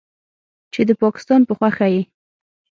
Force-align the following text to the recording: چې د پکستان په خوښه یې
چې 0.73 0.81
د 0.89 0.91
پکستان 1.01 1.41
په 1.47 1.53
خوښه 1.57 1.87
یې 1.93 2.01